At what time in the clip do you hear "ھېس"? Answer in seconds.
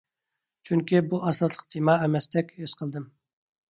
2.61-2.79